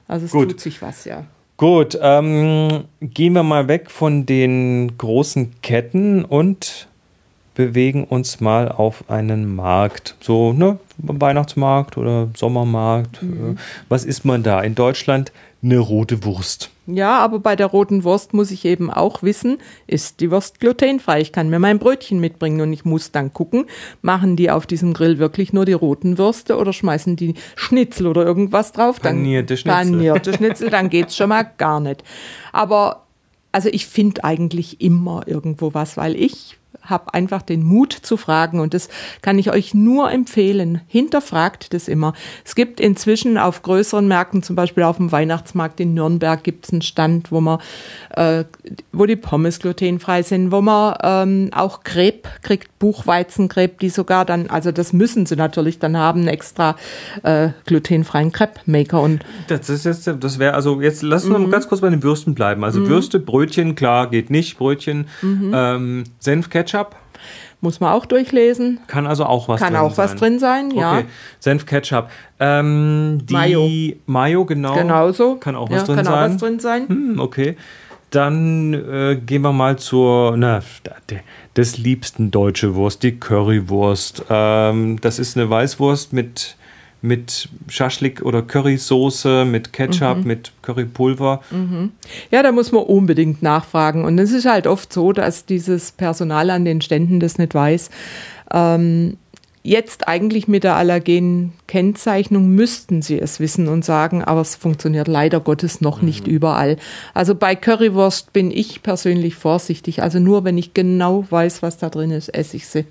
Also 0.08 0.26
es 0.26 0.32
Gut. 0.32 0.50
tut 0.50 0.60
sich 0.60 0.82
was, 0.82 1.05
ja. 1.05 1.25
Gut, 1.58 1.99
ähm, 2.00 2.84
gehen 3.00 3.32
wir 3.32 3.43
mal 3.43 3.69
weg 3.69 3.90
von 3.90 4.26
den 4.26 4.96
großen 4.96 5.60
Ketten 5.60 6.25
und 6.25 6.88
bewegen 7.55 8.05
uns 8.05 8.40
mal 8.40 8.69
auf 8.69 9.10
einen 9.10 9.56
Markt. 9.56 10.14
So, 10.20 10.52
ne, 10.52 10.78
Weihnachtsmarkt 10.99 11.99
oder 11.99 12.28
Sommermarkt. 12.37 13.22
Mhm. 13.22 13.58
Was 13.88 14.05
isst 14.05 14.25
man 14.25 14.44
da? 14.44 14.60
In 14.60 14.76
Deutschland 14.76 15.32
eine 15.60 15.81
rote 15.81 16.25
Wurst. 16.25 16.70
Ja, 16.90 17.19
aber 17.19 17.38
bei 17.38 17.55
der 17.55 17.67
roten 17.67 18.02
Wurst 18.02 18.32
muss 18.32 18.50
ich 18.50 18.64
eben 18.64 18.90
auch 18.90 19.23
wissen, 19.23 19.58
ist 19.87 20.20
die 20.20 20.31
Wurst 20.31 20.58
glutenfrei? 20.58 21.20
Ich 21.20 21.32
kann 21.32 21.50
mir 21.50 21.58
mein 21.58 21.79
Brötchen 21.79 22.19
mitbringen 22.19 22.62
und 22.62 22.73
ich 22.73 22.87
muss 22.87 23.12
dann 23.12 23.35
gucken, 23.35 23.67
machen 24.00 24.37
die 24.37 24.50
auf 24.50 24.67
diesem 24.67 24.94
Grill 24.94 25.19
wirklich 25.19 25.52
nur 25.52 25.67
die 25.67 25.75
roten 25.75 26.17
Würste 26.17 26.56
oder 26.56 26.73
schmeißen 26.73 27.14
die 27.17 27.35
Schnitzel 27.56 28.06
oder 28.06 28.25
irgendwas 28.25 28.73
drauf? 28.73 29.00
Dann, 29.00 29.17
panierte 29.17 29.58
Schnitzel. 29.58 29.90
Panierte 29.93 30.32
Schnitzel, 30.32 30.70
dann 30.70 30.88
geht's 30.88 31.14
schon 31.14 31.29
mal 31.29 31.43
gar 31.43 31.79
nicht. 31.81 32.02
Aber 32.52 33.05
also 33.52 33.69
ich 33.70 33.87
finde 33.87 34.25
eigentlich 34.25 34.81
immer 34.81 35.25
irgendwo 35.26 35.75
was, 35.75 35.99
weil 35.99 36.17
ich 36.17 36.56
habe 36.90 37.14
einfach 37.14 37.43
den 37.43 37.62
Mut 37.62 37.93
zu 37.93 38.17
fragen 38.17 38.61
und 38.61 38.75
das 38.75 38.88
kann 39.23 39.38
ich 39.38 39.50
euch 39.50 39.75
nur 39.75 40.11
empfehlen. 40.11 40.81
Hinterfragt 40.87 41.75
das 41.75 41.88
immer. 41.88 42.14
Es 42.44 42.55
gibt 42.55 42.81
inzwischen 42.81 43.38
auf 43.38 43.62
größeren 43.62 44.06
Märkten, 44.06 44.43
zum 44.43 44.56
Beispiel 44.56 44.85
auf 44.85 44.96
dem 44.96 45.12
Weihnachtsmarkt 45.12 45.81
in 45.81 45.94
Nürnberg, 45.94 46.43
gibt 46.43 46.67
es 46.67 46.73
einen 46.73 46.82
Stand, 46.82 47.32
wo 47.32 47.40
man, 47.40 47.58
äh, 48.14 48.44
wo 48.93 49.06
die 49.06 49.17
Pommes 49.17 49.58
glutenfrei 49.58 50.23
sind, 50.23 50.52
wo 50.52 50.61
man 50.61 50.96
ähm, 51.02 51.50
auch 51.52 51.82
Crepe 51.82 52.29
kriegt, 52.43 52.79
Buchweizencrepe, 52.79 53.76
die 53.81 53.88
sogar 53.88 54.25
dann, 54.25 54.50
also 54.50 54.73
das 54.73 54.93
müssen 54.93 55.26
sie 55.26 55.37
natürlich 55.37 55.79
dann 55.79 55.96
haben, 55.96 56.20
einen 56.20 56.29
extra 56.29 56.76
äh, 57.23 57.50
glutenfreien 57.67 58.32
Crepe-Maker 58.32 59.00
und 59.00 59.20
das 59.49 59.69
ist 59.69 59.85
jetzt, 59.85 60.06
das 60.20 60.38
wäre 60.38 60.55
also 60.55 60.81
jetzt 60.81 61.02
lass 61.02 61.25
uns 61.25 61.37
mhm. 61.37 61.44
mal 61.44 61.50
ganz 61.50 61.69
kurz 61.69 61.81
bei 61.81 61.90
den 61.90 62.02
Würsten 62.02 62.35
bleiben. 62.35 62.64
Also 62.64 62.81
mhm. 62.81 62.88
Würste, 62.88 63.19
Brötchen, 63.19 63.75
klar 63.75 64.11
geht 64.11 64.31
nicht, 64.31 64.58
Brötchen, 64.58 65.08
mhm. 65.23 65.52
ähm, 65.55 66.05
Senf, 66.19 66.50
Ketchup. 66.50 66.77
Muss 67.60 67.80
man 67.80 67.92
auch 67.92 68.06
durchlesen. 68.06 68.78
Kann 68.86 69.06
also 69.06 69.25
auch 69.25 69.48
was 69.48 69.60
Kann 69.60 69.72
drin 69.72 69.80
sein. 69.80 69.82
Kann 69.82 69.92
auch 69.92 69.98
was 69.98 70.14
drin 70.14 70.38
sein, 70.38 70.70
ja. 70.70 70.98
Okay. 70.98 71.04
Senf, 71.40 71.66
Ketchup. 71.66 72.08
Ähm, 72.38 73.20
die 73.25 73.32
Mayo. 73.32 73.69
Mayo, 74.06 74.44
genau. 74.44 74.75
Genauso. 74.75 75.36
Kann 75.36 75.56
auch 75.56 75.69
was 75.69 75.78
ja, 75.78 75.84
drin 75.84 75.96
kann 75.96 76.04
sein. 76.04 76.14
Kann 76.14 76.22
auch 76.22 76.34
was 76.34 76.40
drin 76.40 76.60
sein. 76.60 76.88
Hm, 76.88 77.20
okay. 77.20 77.56
Dann 78.10 78.72
äh, 78.72 79.16
gehen 79.16 79.42
wir 79.42 79.52
mal 79.52 79.76
zur, 79.76 80.36
na, 80.36 80.62
des 81.56 81.76
liebsten 81.76 82.30
deutsche 82.30 82.75
Wurst, 82.75 83.02
die 83.02 83.19
Currywurst. 83.19 84.25
Ähm, 84.30 85.00
das 85.00 85.19
ist 85.19 85.36
eine 85.36 85.50
Weißwurst 85.50 86.12
mit 86.12 86.56
mit 87.00 87.48
Schaschlik 87.68 88.22
oder 88.22 88.42
Currysoße, 88.42 89.44
mit 89.44 89.72
Ketchup, 89.72 90.18
mhm. 90.18 90.26
mit 90.26 90.52
Currypulver. 90.62 91.42
Mhm. 91.50 91.92
Ja, 92.30 92.42
da 92.42 92.52
muss 92.52 92.72
man 92.72 92.82
unbedingt 92.82 93.42
nachfragen. 93.42 94.04
Und 94.04 94.18
es 94.18 94.32
ist 94.32 94.46
halt 94.46 94.66
oft 94.66 94.92
so, 94.92 95.12
dass 95.12 95.46
dieses 95.46 95.92
Personal 95.92 96.50
an 96.50 96.64
den 96.64 96.80
Ständen 96.80 97.20
das 97.20 97.38
nicht 97.38 97.54
weiß. 97.54 97.90
Ähm, 98.52 99.16
jetzt 99.62 100.08
eigentlich 100.08 100.48
mit 100.48 100.64
der 100.64 100.76
Allergen-Kennzeichnung 100.76 102.48
müssten 102.48 103.02
sie 103.02 103.20
es 103.20 103.38
wissen 103.38 103.68
und 103.68 103.84
sagen, 103.84 104.25
aber 104.25 104.40
es 104.40 104.56
funktioniert 104.56 105.06
leider 105.06 105.40
Gottes 105.40 105.80
noch 105.80 106.00
mhm. 106.00 106.08
nicht 106.08 106.26
überall. 106.26 106.78
Also 107.14 107.34
bei 107.34 107.54
Currywurst 107.54 108.32
bin 108.32 108.50
ich 108.50 108.82
persönlich 108.82 109.37
vorsichtig. 109.37 110.02
Also 110.02 110.18
nur 110.18 110.44
wenn 110.44 110.58
ich 110.58 110.75
genau 110.75 111.26
weiß, 111.30 111.62
was 111.62 111.78
da 111.78 111.90
drin 111.90 112.11
ist, 112.11 112.28
esse 112.30 112.56
ich 112.56 112.66
sie. 112.66 112.87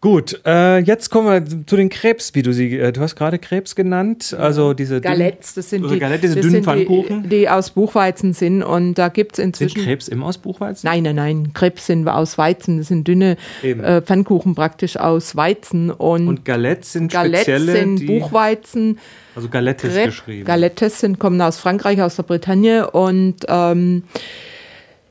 Gut, 0.00 0.40
äh, 0.46 0.78
jetzt 0.78 1.10
kommen 1.10 1.26
wir 1.26 1.66
zu 1.66 1.74
den 1.74 1.88
Krebs, 1.88 2.32
wie 2.36 2.42
du 2.42 2.52
sie, 2.52 2.78
äh, 2.78 2.92
du 2.92 3.00
hast 3.00 3.16
gerade 3.16 3.40
Krebs 3.40 3.74
genannt, 3.74 4.32
also 4.38 4.72
diese 4.72 5.00
Galettes, 5.00 5.54
das 5.54 5.70
sind 5.70 5.90
die, 5.90 5.98
Galette, 5.98 6.20
diese 6.20 6.36
das 6.36 6.46
dünnen 6.46 6.62
Pfannkuchen. 6.62 7.24
Die, 7.24 7.28
die, 7.30 7.48
aus 7.48 7.70
Buchweizen 7.70 8.32
sind 8.32 8.62
und 8.62 8.94
da 8.94 9.08
gibt 9.08 9.32
es 9.32 9.44
inzwischen... 9.44 9.74
Sind 9.80 9.86
Krebs 9.86 10.06
immer 10.06 10.26
aus 10.26 10.38
Buchweizen? 10.38 10.88
Nein, 10.88 11.02
nein, 11.02 11.16
nein, 11.16 11.50
Krebs 11.52 11.86
sind 11.86 12.06
aus 12.06 12.38
Weizen, 12.38 12.78
das 12.78 12.86
sind 12.86 13.08
dünne 13.08 13.36
äh, 13.62 14.00
Pfannkuchen 14.00 14.54
praktisch 14.54 14.96
aus 14.96 15.34
Weizen 15.34 15.90
und... 15.90 16.28
Und 16.28 16.44
Galettes 16.44 16.92
sind 16.92 17.10
Galettes 17.10 17.42
spezielle... 17.42 17.72
sind 17.72 17.96
die, 17.96 18.06
Buchweizen. 18.06 19.00
Also 19.34 19.48
Galettes 19.48 19.94
Crepe, 19.94 20.06
geschrieben. 20.06 20.44
Galettes 20.44 21.00
sind, 21.00 21.18
kommen 21.18 21.40
aus 21.42 21.58
Frankreich, 21.58 22.00
aus 22.02 22.14
der 22.14 22.22
Bretagne 22.22 22.88
und... 22.88 23.34
Ähm, 23.48 24.04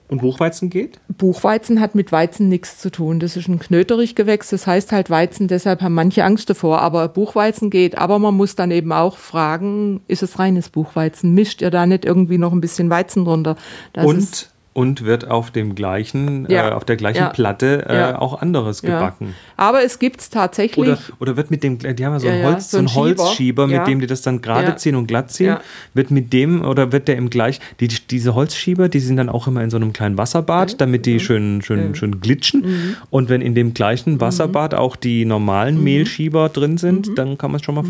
und 0.10 0.22
Buchweizen 0.22 0.70
geht? 0.70 1.00
Buchweizen 1.18 1.82
hat 1.82 1.96
mit 1.96 2.12
Weizen 2.12 2.48
nichts 2.48 2.80
zu 2.80 2.90
tun. 2.90 3.20
Das 3.20 3.36
ist 3.36 3.48
ein 3.48 3.60
Knöterichgewächs, 3.60 4.50
das 4.50 4.66
heißt 4.66 4.92
halt 4.92 5.10
Weizen, 5.10 5.48
deshalb 5.48 5.82
haben 5.82 5.94
manche 5.94 6.24
Angst 6.24 6.50
davor. 6.50 6.82
Aber 6.82 7.08
Buchweizen 7.10 7.70
geht. 7.70 7.98
Aber 7.98 8.18
man 8.20 8.36
muss 8.36 8.56
dann 8.56 8.72
eben 8.72 8.94
auch 8.94 9.18
fragen, 9.18 10.02
ist 10.08 10.24
es 10.24 10.40
reines 10.40 10.70
Buchweizen? 10.70 11.34
Mischt 11.34 11.62
ihr 11.62 11.72
da 11.72 11.86
nicht 11.86 12.06
irgendwie 12.06 12.38
noch 12.38 12.54
ein 12.54 12.62
bisschen 12.62 12.90
Weizen 12.90 13.26
drunter? 13.26 13.58
Das 13.94 14.06
Und 14.06 14.50
und 14.78 15.06
wird 15.06 15.28
auf 15.28 15.50
dem 15.50 15.74
gleichen, 15.74 16.46
ja. 16.52 16.70
äh, 16.70 16.72
auf 16.72 16.86
der 16.86 16.98
gleichen 16.98 17.18
ja. 17.18 17.30
Platte 17.30 17.88
äh, 17.90 17.98
ja. 17.98 18.20
auch 18.20 18.44
anderes 18.44 18.84
gebacken. 18.84 19.34
Aber 19.56 19.84
es 19.84 19.98
gibt 19.98 20.22
es 20.22 20.30
tatsächlich. 20.30 20.78
Oder, 20.78 21.00
oder 21.20 21.36
wird 21.36 21.50
mit 21.50 21.64
dem, 21.64 21.80
die 21.80 22.06
haben 22.06 22.14
ja 22.14 22.20
so 22.20 22.28
einen, 22.28 22.46
Holz, 22.46 22.70
so 22.70 22.78
einen 22.78 22.94
Holzschieber, 22.94 23.66
mit 23.66 23.88
dem 23.88 24.00
die 24.00 24.06
das 24.06 24.22
dann 24.22 24.40
gerade 24.40 24.76
ziehen 24.76 24.96
und 24.96 25.08
glatt 25.08 25.32
ziehen. 25.32 25.58
Wird 25.96 26.12
mit 26.12 26.32
dem 26.32 26.64
oder 26.64 26.92
wird 26.92 27.08
der 27.08 27.16
im 27.16 27.32
gleich, 27.32 27.60
die, 27.80 27.88
diese 27.88 28.36
Holzschieber, 28.36 28.88
die 28.88 29.00
sind 29.00 29.18
dann 29.18 29.30
auch 29.30 29.48
immer 29.48 29.64
in 29.64 29.72
so 29.72 29.78
einem 29.78 29.94
kleinen 29.94 30.20
Wasserbad, 30.20 30.80
damit 30.80 31.08
die 31.08 31.16
mhm. 31.16 31.20
schön, 31.22 31.62
schön, 31.64 31.96
schön 31.96 32.22
glitschen. 32.22 32.62
Mhm. 32.62 32.96
Und 33.10 33.30
wenn 33.30 33.42
in 33.42 33.56
dem 33.56 33.74
gleichen 33.74 34.14
mhm. 34.14 34.22
Wasserbad 34.22 34.76
auch 34.76 34.96
die 34.96 35.26
normalen 35.26 35.78
mhm. 35.80 35.86
Mehlschieber 35.86 36.50
drin 36.50 36.78
sind, 36.78 37.08
mhm. 37.08 37.16
dann 37.16 37.38
kann 37.40 37.50
man 37.50 37.62
es 37.62 37.66
schon 37.66 37.74
mal 37.74 37.82
mhm. 37.82 37.88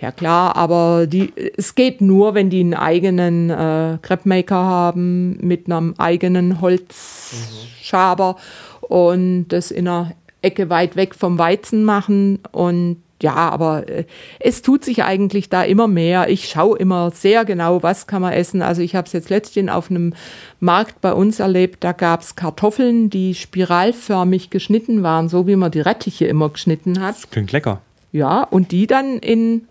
Ja 0.00 0.12
klar, 0.12 0.56
aber 0.56 1.06
die, 1.06 1.32
es 1.56 1.74
geht 1.74 2.00
nur, 2.00 2.34
wenn 2.34 2.48
die 2.48 2.60
einen 2.60 2.74
eigenen 2.74 3.50
äh, 3.50 3.98
Crepe-Maker 4.00 4.56
haben 4.56 5.36
mit 5.46 5.70
einem 5.70 5.94
eigenen 5.98 6.62
Holzschaber 6.62 8.36
und 8.80 9.48
das 9.48 9.70
in 9.70 9.86
einer 9.86 10.12
Ecke 10.40 10.70
weit 10.70 10.96
weg 10.96 11.14
vom 11.14 11.38
Weizen 11.38 11.84
machen 11.84 12.38
und 12.50 13.02
ja, 13.22 13.34
aber 13.34 13.88
äh, 13.88 14.04
es 14.38 14.62
tut 14.62 14.84
sich 14.84 15.04
eigentlich 15.04 15.48
da 15.50 15.62
immer 15.62 15.88
mehr. 15.88 16.30
Ich 16.30 16.48
schaue 16.48 16.78
immer 16.78 17.10
sehr 17.10 17.44
genau, 17.44 17.82
was 17.82 18.06
kann 18.06 18.22
man 18.22 18.32
essen. 18.32 18.62
Also 18.62 18.80
ich 18.82 18.96
habe 18.96 19.06
es 19.06 19.12
jetzt 19.12 19.28
letztens 19.28 19.70
auf 19.70 19.90
einem 19.90 20.14
Markt 20.58 21.00
bei 21.00 21.12
uns 21.12 21.40
erlebt, 21.40 21.84
da 21.84 21.92
gab 21.92 22.22
es 22.22 22.36
Kartoffeln, 22.36 23.10
die 23.10 23.34
spiralförmig 23.34 24.50
geschnitten 24.50 25.02
waren, 25.02 25.28
so 25.28 25.46
wie 25.46 25.56
man 25.56 25.70
die 25.70 25.80
Rettiche 25.80 26.26
immer 26.26 26.48
geschnitten 26.48 27.00
hat. 27.00 27.16
Das 27.16 27.30
klingt 27.30 27.52
lecker. 27.52 27.82
Ja, 28.12 28.42
und 28.42 28.72
die 28.72 28.86
dann 28.86 29.18
in, 29.18 29.68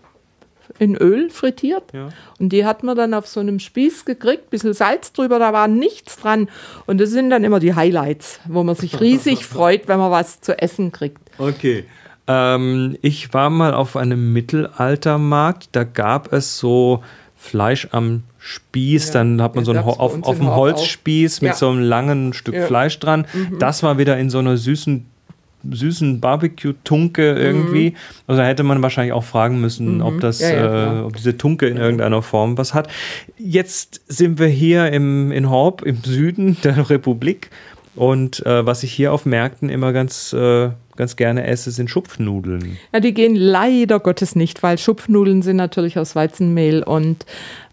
in 0.78 0.96
Öl 0.96 1.30
frittiert. 1.30 1.84
Ja. 1.92 2.08
Und 2.38 2.50
die 2.50 2.64
hat 2.64 2.82
man 2.82 2.96
dann 2.96 3.14
auf 3.14 3.26
so 3.26 3.40
einem 3.40 3.58
Spieß 3.58 4.04
gekriegt, 4.04 4.50
bisschen 4.50 4.72
Salz 4.72 5.12
drüber, 5.12 5.38
da 5.38 5.52
war 5.52 5.68
nichts 5.68 6.16
dran. 6.16 6.48
Und 6.86 7.00
das 7.00 7.10
sind 7.10 7.30
dann 7.30 7.44
immer 7.44 7.60
die 7.60 7.74
Highlights, 7.74 8.40
wo 8.46 8.62
man 8.62 8.74
sich 8.74 9.00
riesig 9.00 9.44
freut, 9.44 9.88
wenn 9.88 9.98
man 9.98 10.10
was 10.10 10.40
zu 10.40 10.60
essen 10.60 10.92
kriegt. 10.92 11.18
Okay. 11.38 11.84
Ähm, 12.26 12.96
ich 13.02 13.32
war 13.34 13.50
mal 13.50 13.74
auf 13.74 13.96
einem 13.96 14.32
Mittelaltermarkt, 14.32 15.70
da 15.72 15.84
gab 15.84 16.32
es 16.32 16.58
so 16.58 17.02
Fleisch 17.36 17.88
am 17.92 18.22
Spieß, 18.38 19.08
Ja, 19.08 19.12
dann 19.14 19.42
hat 19.42 19.54
man 19.54 19.64
ja, 19.64 19.66
so 19.66 19.70
einen 19.72 19.80
auf, 19.80 19.98
auf 19.98 20.36
dem 20.36 20.46
Horb 20.46 20.52
auch. 20.52 20.56
Holzspieß 20.56 21.40
mit 21.40 21.56
so 21.56 21.70
einem 21.70 21.80
langen 21.80 22.32
Stück. 22.32 22.54
Mhm. 22.54 22.64
Fleisch 22.64 22.98
dran. 22.98 23.26
Das 23.58 23.82
war 23.82 23.98
wieder 23.98 24.18
in 24.18 24.30
so 24.30 24.38
einer 24.38 24.56
süßen 24.56 25.06
süßen 25.70 26.20
Barbecue-Tunke 26.20 27.34
irgendwie. 27.34 27.94
Also 28.26 28.40
da 28.40 28.46
hätte 28.46 28.62
man 28.62 28.82
wahrscheinlich 28.82 29.12
auch 29.12 29.24
fragen 29.24 29.60
müssen, 29.60 30.00
ob 30.02 30.20
das, 30.20 30.40
Mhm. 30.40 30.46
Ja, 30.46 30.54
ja, 30.54 31.00
äh, 31.00 31.02
ob 31.04 31.16
diese 31.16 31.36
Tunke 31.36 31.66
in 31.66 31.76
irgendeiner 31.76 32.22
Form 32.22 32.56
was 32.58 32.74
hat. 32.74 32.88
Jetzt 33.38 34.00
sind 34.08 34.38
wir 34.38 34.48
hier 34.48 34.92
im, 34.92 35.32
in 35.32 35.50
Horb 35.50 35.82
im 35.82 36.02
Süden 36.02 36.56
der 36.64 36.90
Republik 36.90 37.50
und 37.94 38.44
äh, 38.46 38.64
was 38.64 38.82
ich 38.82 38.92
hier 38.92 39.12
auf 39.12 39.26
Märkten 39.26 39.68
immer 39.68 39.92
ganz, 39.92 40.32
äh, 40.32 40.70
ganz 41.00 41.16
gerne 41.16 41.46
esse, 41.46 41.70
sind 41.70 41.88
Schupfnudeln. 41.88 42.76
Ja, 42.92 43.00
die 43.00 43.14
gehen 43.14 43.34
leider 43.34 44.00
Gottes 44.00 44.36
nicht, 44.36 44.62
weil 44.62 44.76
Schupfnudeln 44.76 45.40
sind 45.40 45.56
natürlich 45.56 45.98
aus 45.98 46.14
Weizenmehl 46.14 46.82
und 46.82 47.24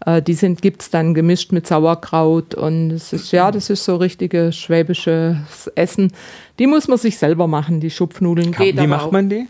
äh, 0.06 0.22
die 0.22 0.32
sind 0.32 0.62
gibt's 0.62 0.88
dann 0.88 1.12
gemischt 1.12 1.52
mit 1.52 1.66
Sauerkraut 1.66 2.54
und 2.54 2.90
es 2.90 3.12
ist 3.12 3.30
ja, 3.30 3.50
das 3.50 3.68
ist 3.68 3.84
so 3.84 3.96
richtige 3.96 4.50
schwäbisches 4.50 5.70
Essen. 5.74 6.10
Die 6.58 6.66
muss 6.66 6.88
man 6.88 6.96
sich 6.96 7.18
selber 7.18 7.46
machen, 7.46 7.80
die 7.80 7.90
Schupfnudeln. 7.90 8.52
Geht 8.52 8.80
Wie 8.80 8.86
macht 8.86 9.08
auch. 9.08 9.12
man 9.12 9.28
die? 9.28 9.46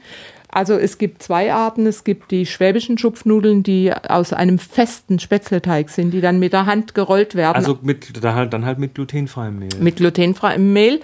Also 0.50 0.74
es 0.74 0.98
gibt 0.98 1.22
zwei 1.22 1.52
Arten. 1.52 1.86
Es 1.86 2.04
gibt 2.04 2.30
die 2.30 2.46
schwäbischen 2.46 2.98
Schupfnudeln, 2.98 3.62
die 3.62 3.92
aus 3.92 4.32
einem 4.32 4.58
festen 4.58 5.18
Spätzleteig 5.18 5.90
sind, 5.90 6.10
die 6.10 6.20
dann 6.20 6.38
mit 6.38 6.52
der 6.52 6.66
Hand 6.66 6.94
gerollt 6.94 7.34
werden. 7.34 7.54
Also 7.54 7.78
mit, 7.82 8.08
halt, 8.24 8.52
dann 8.52 8.64
halt 8.64 8.78
mit 8.78 8.94
glutenfreiem 8.94 9.58
Mehl. 9.58 9.68
mit 9.78 9.96
glutenfreiem 9.96 10.72
Mehl. 10.72 11.00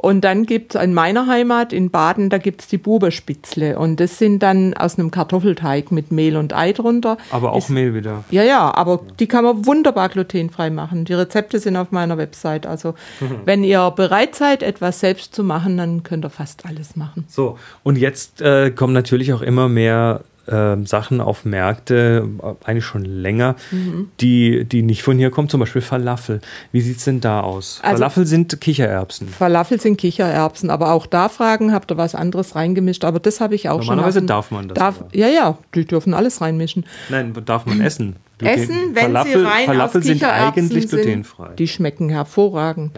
Und 0.00 0.20
dann 0.22 0.46
gibt 0.46 0.76
es 0.76 0.80
in 0.82 0.94
meiner 0.94 1.26
Heimat 1.26 1.72
in 1.72 1.90
Baden, 1.90 2.30
da 2.30 2.38
gibt 2.38 2.60
es 2.60 2.68
die 2.68 2.78
Buberspitzle. 2.78 3.76
Und 3.78 3.98
das 3.98 4.16
sind 4.18 4.44
dann 4.44 4.72
aus 4.74 4.96
einem 4.96 5.10
Kartoffelteig 5.10 5.90
mit 5.90 6.12
Mehl 6.12 6.36
und 6.36 6.54
Ei 6.54 6.72
drunter. 6.72 7.18
Aber 7.32 7.52
auch 7.52 7.58
Ist- 7.58 7.68
Mehl 7.70 7.94
wieder. 7.94 8.22
Ja, 8.30 8.44
ja, 8.44 8.72
aber 8.74 9.00
die 9.18 9.26
kann 9.26 9.42
man 9.42 9.66
wunderbar 9.66 10.08
glutenfrei 10.08 10.70
machen. 10.70 11.04
Die 11.04 11.14
Rezepte 11.14 11.58
sind 11.58 11.76
auf 11.76 11.90
meiner 11.90 12.16
Website. 12.16 12.64
Also 12.64 12.94
wenn 13.44 13.64
ihr 13.64 13.90
bereit 13.90 14.36
seid, 14.36 14.62
etwas 14.62 15.00
selbst 15.00 15.34
zu 15.34 15.42
machen, 15.42 15.76
dann 15.76 16.04
könnt 16.04 16.24
ihr 16.24 16.30
fast 16.30 16.64
alles 16.64 16.94
machen. 16.94 17.24
So, 17.28 17.58
und 17.82 17.98
jetzt 17.98 18.40
äh, 18.40 18.70
kommen 18.70 18.92
natürlich 18.92 19.32
auch 19.32 19.42
immer 19.42 19.68
mehr 19.68 20.20
ähm, 20.50 20.86
Sachen 20.86 21.20
auf 21.20 21.44
Märkte, 21.44 22.28
äh, 22.42 22.54
eigentlich 22.64 22.84
schon 22.84 23.04
länger, 23.04 23.56
Mhm. 23.70 24.08
die, 24.20 24.64
die 24.64 24.82
nicht 24.82 25.02
von 25.02 25.18
hier 25.18 25.30
kommen, 25.30 25.48
zum 25.48 25.60
Beispiel 25.60 25.82
Falafel. 25.82 26.40
Wie 26.72 26.80
sieht's 26.80 27.04
denn 27.04 27.20
da 27.20 27.40
aus? 27.40 27.80
Also- 27.82 27.98
Falafel 27.98 28.26
sind 28.26 28.60
Kichererbsen. 28.60 29.28
Falafel 29.28 29.80
sind 29.80 29.96
Kichererbsen, 29.98 30.70
aber 30.70 30.92
auch 30.92 31.06
da 31.06 31.28
fragen, 31.28 31.72
habt 31.72 31.90
ihr 31.90 31.96
was 31.96 32.14
anderes 32.14 32.54
reingemischt? 32.54 33.04
Aber 33.04 33.20
das 33.20 33.40
habe 33.40 33.54
ich 33.54 33.68
auch 33.68 33.82
schon. 33.82 33.96
Normalerweise 33.96 34.18
auf 34.18 34.22
dem- 34.22 34.26
darf 34.26 34.50
man 34.50 34.68
das 34.68 34.74
Darf, 34.78 35.04
ja, 35.12 35.28
ja, 35.28 35.58
die 35.74 35.84
dürfen 35.84 36.14
alles 36.14 36.40
reinmischen. 36.40 36.84
Nein, 37.08 37.32
darf 37.44 37.66
man 37.66 37.80
essen. 37.80 38.16
Gluten- 38.38 38.54
Essen, 38.54 38.76
wenn 38.94 39.02
Falafel, 39.02 39.32
sie 39.40 39.44
rein 39.46 39.66
Falafel 39.66 40.00
aus 40.00 40.06
sind 40.06 40.22
eigentlich 40.24 40.88
sind, 40.88 41.02
glutenfrei. 41.02 41.48
Die 41.58 41.66
schmecken 41.66 42.08
hervorragend. 42.08 42.92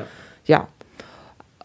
Ja. 0.45 0.69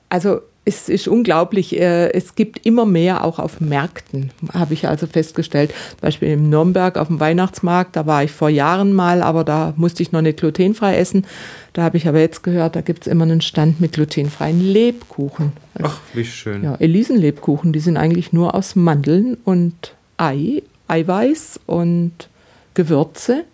Also 0.10 0.40
es 0.66 0.90
ist 0.90 1.08
unglaublich, 1.08 1.80
äh, 1.80 2.12
es 2.12 2.34
gibt 2.34 2.66
immer 2.66 2.86
mehr 2.86 3.24
auch 3.24 3.38
auf 3.38 3.62
Märkten, 3.62 4.32
habe 4.52 4.74
ich 4.74 4.88
also 4.88 5.06
festgestellt. 5.06 5.72
Zum 5.92 6.00
Beispiel 6.02 6.30
in 6.30 6.50
Nürnberg 6.50 6.98
auf 6.98 7.08
dem 7.08 7.20
Weihnachtsmarkt, 7.20 7.96
da 7.96 8.08
war 8.08 8.24
ich 8.24 8.32
vor 8.32 8.50
Jahren 8.50 8.92
mal, 8.92 9.22
aber 9.22 9.44
da 9.44 9.74
musste 9.78 10.02
ich 10.02 10.12
noch 10.12 10.22
nicht 10.22 10.40
glutenfrei 10.40 10.98
essen. 10.98 11.26
Da 11.74 11.84
habe 11.84 11.98
ich 11.98 12.08
aber 12.08 12.20
jetzt 12.20 12.44
gehört, 12.44 12.76
da 12.76 12.82
gibt 12.82 13.06
es 13.06 13.08
immer 13.08 13.24
einen 13.26 13.42
Stand 13.42 13.80
mit 13.80 13.94
glutenfreien 13.94 14.60
Lebkuchen. 14.60 15.54
Also, 15.76 15.92
Ach, 15.94 16.02
wie 16.16 16.26
schön. 16.26 16.64
ja, 16.64 16.76
Elisenlebkuchen, 16.76 17.72
die 17.72 17.80
sind 17.80 17.98
eigentlich 17.98 18.34
nur 18.34 18.56
aus 18.56 18.76
Mandeln 18.76 19.38
und 19.44 19.94
Ei, 20.18 20.64
Eiweiß 20.88 21.60
und 21.68 22.30
Gewürze. 22.76 23.46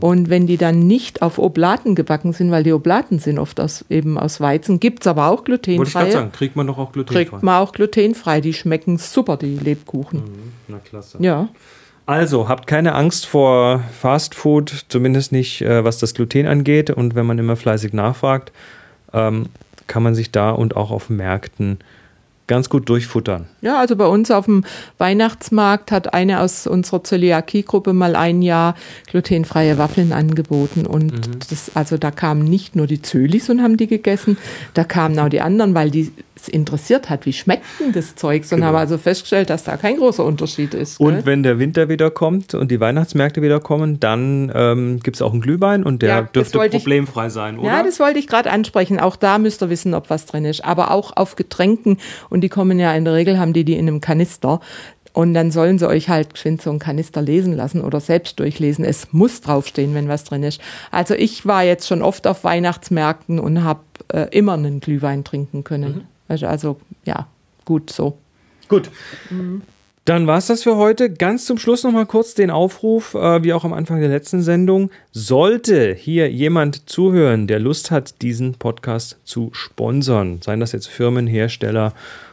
Und 0.00 0.28
wenn 0.28 0.46
die 0.46 0.58
dann 0.58 0.86
nicht 0.86 1.22
auf 1.22 1.38
Oblaten 1.38 1.94
gebacken 1.94 2.32
sind, 2.32 2.50
weil 2.50 2.62
die 2.62 2.72
Oblaten 2.72 3.18
sind 3.18 3.38
oft 3.38 3.58
aus, 3.60 3.84
eben 3.88 4.18
aus 4.18 4.40
Weizen, 4.40 4.80
gibt 4.80 5.02
es 5.02 5.06
aber 5.06 5.28
auch 5.28 5.44
Wollte 5.48 5.70
ich 5.70 5.94
gerade 5.94 6.12
sagen, 6.12 6.32
kriegt 6.32 6.56
man 6.56 6.66
doch 6.66 6.76
auch 6.76 6.92
glutenfrei. 6.92 7.24
Kriegt 7.24 7.42
man 7.42 7.54
auch 7.56 7.72
glutenfrei. 7.72 8.40
Die 8.40 8.52
schmecken 8.52 8.98
super, 8.98 9.36
die 9.36 9.56
Lebkuchen. 9.56 10.22
Na 10.68 10.78
klasse. 10.78 11.18
Ja. 11.20 11.48
Also, 12.04 12.48
habt 12.48 12.66
keine 12.66 12.94
Angst 12.94 13.26
vor 13.26 13.82
Fast 14.00 14.34
Food, 14.34 14.86
zumindest 14.88 15.30
nicht, 15.30 15.60
äh, 15.60 15.84
was 15.84 15.98
das 15.98 16.14
Gluten 16.14 16.46
angeht. 16.46 16.90
Und 16.90 17.14
wenn 17.14 17.26
man 17.26 17.38
immer 17.38 17.56
fleißig 17.56 17.92
nachfragt, 17.92 18.50
ähm, 19.12 19.46
kann 19.86 20.02
man 20.02 20.14
sich 20.14 20.30
da 20.32 20.50
und 20.50 20.76
auch 20.76 20.90
auf 20.90 21.10
Märkten 21.10 21.78
ganz 22.48 22.68
gut 22.68 22.88
durchfuttern. 22.88 23.46
Ja, 23.60 23.78
also 23.78 23.94
bei 23.94 24.06
uns 24.06 24.30
auf 24.32 24.46
dem 24.46 24.64
Weihnachtsmarkt 24.98 25.92
hat 25.92 26.12
eine 26.12 26.40
aus 26.40 26.66
unserer 26.66 27.02
Zöliakie-Gruppe 27.04 27.92
mal 27.92 28.16
ein 28.16 28.42
Jahr 28.42 28.74
glutenfreie 29.06 29.78
Waffeln 29.78 30.12
angeboten. 30.12 30.86
Und 30.86 31.12
Mhm. 31.12 31.38
das, 31.50 31.70
also 31.74 31.96
da 31.96 32.10
kamen 32.10 32.44
nicht 32.44 32.76
nur 32.76 32.86
die 32.86 33.00
Zölis 33.00 33.48
und 33.48 33.62
haben 33.62 33.76
die 33.76 33.86
gegessen, 33.86 34.36
da 34.74 34.84
kamen 34.84 35.18
auch 35.18 35.28
die 35.28 35.40
anderen, 35.40 35.74
weil 35.74 35.90
die 35.90 36.12
es 36.40 36.48
interessiert 36.48 37.10
hat, 37.10 37.26
wie 37.26 37.32
schmeckt 37.32 37.64
denn 37.80 37.92
das 37.92 38.14
Zeugs 38.14 38.52
und 38.52 38.56
Genau. 38.58 38.68
haben 38.68 38.76
also 38.76 38.98
festgestellt, 38.98 39.50
dass 39.50 39.64
da 39.64 39.76
kein 39.76 39.96
großer 39.96 40.24
Unterschied 40.24 40.74
ist. 40.74 41.00
Und 41.00 41.14
gell? 41.14 41.26
wenn 41.26 41.42
der 41.42 41.58
Winter 41.58 41.88
wieder 41.88 42.10
kommt 42.10 42.54
und 42.54 42.70
die 42.70 42.80
Weihnachtsmärkte 42.80 43.42
wieder 43.42 43.60
kommen, 43.60 44.00
dann 44.00 44.50
ähm, 44.54 45.00
gibt 45.00 45.16
es 45.16 45.22
auch 45.22 45.32
einen 45.32 45.40
Glühwein 45.40 45.82
und 45.84 46.02
der 46.02 46.08
Ja, 46.08 46.22
dürfte 46.22 46.58
wollte 46.58 46.76
ich- 46.76 46.82
problemfrei 46.82 47.28
sein, 47.28 47.58
oder? 47.58 47.68
Ja, 47.68 47.82
das 47.82 47.98
wollte 48.00 48.18
ich 48.18 48.26
gerade 48.26 48.50
ansprechen. 48.50 48.98
Auch 49.00 49.16
da 49.16 49.38
müsst 49.38 49.62
ihr 49.62 49.70
wissen, 49.70 49.94
ob 49.94 50.10
was 50.10 50.26
drin 50.26 50.44
ist. 50.44 50.64
Aber 50.64 50.90
auch 50.90 51.16
auf 51.16 51.36
Getränken. 51.36 51.98
Und 52.30 52.42
die 52.42 52.48
kommen 52.48 52.78
ja 52.78 52.92
in 52.94 53.04
der 53.04 53.14
Regel, 53.14 53.38
haben 53.38 53.52
die 53.52 53.64
die 53.64 53.74
in 53.74 53.88
einem 53.88 54.00
Kanister. 54.00 54.60
Und 55.14 55.34
dann 55.34 55.50
sollen 55.50 55.78
sie 55.78 55.88
euch 55.88 56.08
halt 56.08 56.34
geschwind 56.34 56.62
so 56.62 56.70
einen 56.70 56.78
Kanister 56.78 57.20
lesen 57.22 57.52
lassen 57.54 57.80
oder 57.80 57.98
selbst 57.98 58.38
durchlesen. 58.38 58.84
Es 58.84 59.08
muss 59.12 59.40
draufstehen, 59.40 59.92
wenn 59.94 60.06
was 60.08 60.22
drin 60.22 60.44
ist. 60.44 60.60
Also 60.92 61.14
ich 61.14 61.44
war 61.44 61.64
jetzt 61.64 61.88
schon 61.88 62.02
oft 62.02 62.26
auf 62.28 62.44
Weihnachtsmärkten 62.44 63.40
und 63.40 63.64
habe 63.64 63.80
äh, 64.12 64.26
immer 64.30 64.52
einen 64.52 64.78
Glühwein 64.80 65.24
trinken 65.24 65.64
können. 65.64 65.84
Also, 65.84 66.00
also 66.28 66.78
ja, 67.04 67.26
gut 67.64 67.90
so. 67.90 68.18
Gut. 68.68 68.90
Dann 70.04 70.26
war 70.26 70.38
es 70.38 70.46
das 70.46 70.62
für 70.62 70.76
heute. 70.76 71.10
Ganz 71.10 71.44
zum 71.44 71.58
Schluss 71.58 71.84
noch 71.84 71.92
mal 71.92 72.06
kurz 72.06 72.34
den 72.34 72.50
Aufruf, 72.50 73.14
äh, 73.14 73.42
wie 73.42 73.52
auch 73.52 73.64
am 73.64 73.72
Anfang 73.72 74.00
der 74.00 74.08
letzten 74.08 74.42
Sendung. 74.42 74.90
Sollte 75.12 75.94
hier 75.94 76.30
jemand 76.30 76.88
zuhören, 76.88 77.46
der 77.46 77.60
Lust 77.60 77.90
hat, 77.90 78.22
diesen 78.22 78.54
Podcast 78.54 79.18
zu 79.24 79.50
sponsern, 79.52 80.40
seien 80.42 80.60
das 80.60 80.72
jetzt 80.72 80.88
Firmen, 80.88 81.26
Hersteller 81.26 81.92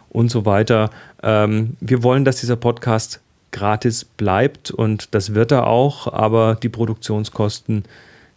und 0.09 0.31
so 0.31 0.45
weiter. 0.45 0.89
Ähm, 1.21 1.75
wir 1.81 2.03
wollen, 2.03 2.23
dass 2.23 2.39
dieser 2.39 2.55
Podcast 2.55 3.19
gratis 3.51 4.05
bleibt 4.05 4.71
und 4.71 5.13
das 5.13 5.33
wird 5.33 5.51
er 5.51 5.67
auch, 5.67 6.11
aber 6.11 6.55
die 6.55 6.69
Produktionskosten, 6.69 7.83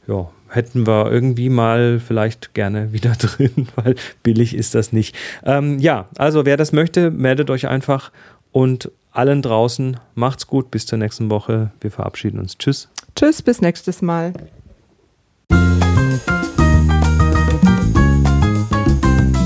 ja, 0.07 0.31
hätten 0.51 0.87
wir 0.87 1.11
irgendwie 1.11 1.49
mal 1.49 2.01
vielleicht 2.01 2.55
gerne 2.55 2.93
wieder 2.93 3.13
drin, 3.13 3.69
weil 3.77 3.95
billig 4.23 4.55
ist 4.55 4.75
das 4.75 4.93
nicht. 4.93 5.17
Ähm, 5.45 5.79
ja, 5.79 6.09
also 6.17 6.45
wer 6.45 6.57
das 6.57 6.73
möchte, 6.73 7.11
meldet 7.11 7.51
euch 7.51 7.69
einfach 7.69 8.11
und 8.53 8.91
allen 9.13 9.43
draußen 9.43 9.99
macht's 10.15 10.47
gut. 10.47 10.71
Bis 10.71 10.87
zur 10.87 10.99
nächsten 10.99 11.31
Woche. 11.31 11.71
Wir 11.81 11.91
verabschieden 11.91 12.39
uns. 12.39 12.57
Tschüss. 12.57 12.89
Tschüss, 13.17 13.43
bis 13.43 13.61
nächstes 13.61 14.03
Mal. 14.03 14.33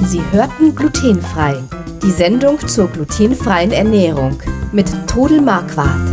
Sie 0.04 0.20
hörten 0.30 0.74
glutenfrei. 0.74 1.56
Die 2.02 2.10
Sendung 2.10 2.58
zur 2.66 2.88
glutenfreien 2.88 3.72
Ernährung 3.72 4.38
mit 4.72 4.90
Todel 5.06 5.40
Marquardt. 5.40 6.12